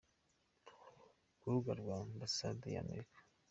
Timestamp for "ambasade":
2.05-2.67